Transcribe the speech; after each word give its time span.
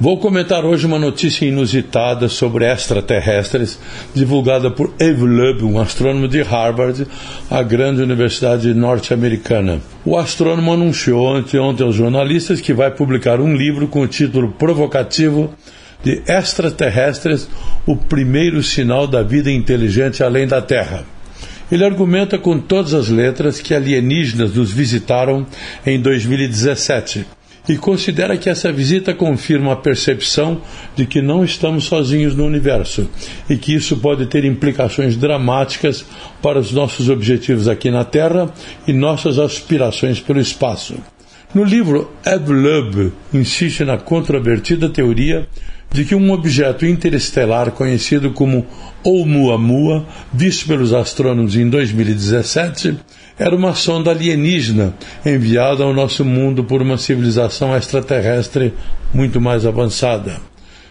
Vou 0.00 0.16
comentar 0.16 0.64
hoje 0.64 0.86
uma 0.86 0.98
notícia 0.98 1.44
inusitada 1.44 2.26
sobre 2.26 2.64
extraterrestres, 2.64 3.78
divulgada 4.14 4.70
por 4.70 4.94
Eve 4.98 5.26
Lubb, 5.26 5.62
um 5.62 5.78
astrônomo 5.78 6.26
de 6.26 6.40
Harvard, 6.40 7.06
a 7.50 7.62
grande 7.62 8.00
universidade 8.00 8.72
norte-americana. 8.72 9.78
O 10.02 10.16
astrônomo 10.16 10.72
anunciou 10.72 11.36
anteontem 11.36 11.84
aos 11.84 11.94
jornalistas 11.94 12.62
que 12.62 12.72
vai 12.72 12.90
publicar 12.90 13.42
um 13.42 13.54
livro 13.54 13.86
com 13.88 14.00
o 14.00 14.08
título 14.08 14.52
provocativo 14.52 15.52
de 16.02 16.22
Extraterrestres, 16.26 17.46
o 17.84 17.94
primeiro 17.94 18.62
sinal 18.62 19.06
da 19.06 19.22
vida 19.22 19.50
inteligente 19.50 20.24
além 20.24 20.46
da 20.46 20.62
Terra. 20.62 21.04
Ele 21.70 21.84
argumenta 21.84 22.38
com 22.38 22.58
todas 22.58 22.94
as 22.94 23.10
letras 23.10 23.60
que 23.60 23.74
alienígenas 23.74 24.54
nos 24.54 24.72
visitaram 24.72 25.46
em 25.84 26.00
2017 26.00 27.26
e 27.70 27.78
considera 27.78 28.36
que 28.36 28.50
essa 28.50 28.72
visita 28.72 29.14
confirma 29.14 29.74
a 29.74 29.76
percepção 29.76 30.60
de 30.96 31.06
que 31.06 31.22
não 31.22 31.44
estamos 31.44 31.84
sozinhos 31.84 32.34
no 32.34 32.44
universo 32.44 33.08
e 33.48 33.56
que 33.56 33.72
isso 33.72 33.96
pode 33.98 34.26
ter 34.26 34.44
implicações 34.44 35.16
dramáticas 35.16 36.04
para 36.42 36.58
os 36.58 36.72
nossos 36.72 37.08
objetivos 37.08 37.68
aqui 37.68 37.88
na 37.88 38.04
Terra 38.04 38.52
e 38.88 38.92
nossas 38.92 39.38
aspirações 39.38 40.18
pelo 40.18 40.40
espaço. 40.40 40.96
No 41.52 41.64
livro, 41.64 42.08
Eb 42.24 42.48
Loeb 42.52 43.12
insiste 43.34 43.84
na 43.84 43.98
controvertida 43.98 44.88
teoria 44.88 45.48
de 45.90 46.04
que 46.04 46.14
um 46.14 46.30
objeto 46.30 46.86
interestelar 46.86 47.72
conhecido 47.72 48.30
como 48.30 48.64
Oumuamua, 49.02 50.06
visto 50.32 50.68
pelos 50.68 50.92
astrônomos 50.92 51.56
em 51.56 51.68
2017, 51.68 52.96
era 53.36 53.56
uma 53.56 53.74
sonda 53.74 54.12
alienígena 54.12 54.94
enviada 55.26 55.82
ao 55.82 55.92
nosso 55.92 56.24
mundo 56.24 56.62
por 56.62 56.80
uma 56.82 56.96
civilização 56.96 57.76
extraterrestre 57.76 58.72
muito 59.12 59.40
mais 59.40 59.66
avançada. 59.66 60.36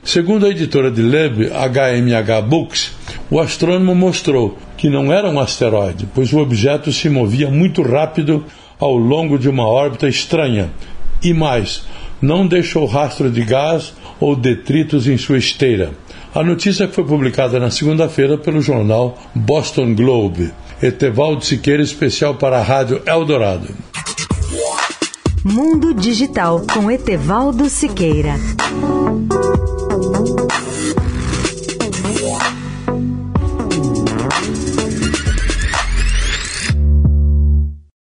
Segundo 0.03 0.45
a 0.45 0.49
editora 0.49 0.91
de 0.91 1.01
Leb, 1.01 1.49
HMH 1.51 2.41
Books, 2.41 2.91
o 3.30 3.39
astrônomo 3.39 3.94
mostrou 3.94 4.58
que 4.75 4.89
não 4.89 5.13
era 5.13 5.30
um 5.30 5.39
asteroide, 5.39 6.08
pois 6.13 6.33
o 6.33 6.39
objeto 6.39 6.91
se 6.91 7.09
movia 7.09 7.49
muito 7.49 7.81
rápido 7.81 8.44
ao 8.80 8.95
longo 8.95 9.38
de 9.38 9.49
uma 9.49 9.67
órbita 9.67 10.08
estranha. 10.08 10.72
E 11.23 11.33
mais, 11.33 11.85
não 12.22 12.47
deixou 12.47 12.85
rastro 12.85 13.30
de 13.30 13.44
gás 13.44 13.94
ou 14.19 14.35
detritos 14.35 15.07
em 15.07 15.17
sua 15.17 15.38
esteira. 15.38 15.91
A 16.33 16.44
notícia 16.44 16.88
foi 16.88 17.03
publicada 17.03 17.59
na 17.59 17.72
segunda-feira 17.72 18.38
pelo 18.38 18.61
jornal 18.61 19.17
Boston 19.33 19.94
Globe. 19.94 20.52
Etevaldo 20.81 21.44
Siqueira, 21.44 21.83
especial 21.83 22.35
para 22.35 22.59
a 22.59 22.63
Rádio 22.63 23.02
Eldorado. 23.05 23.67
Mundo 25.44 25.94
Digital 25.94 26.61
com 26.73 26.89
Etevaldo 26.89 27.69
Siqueira. 27.69 28.35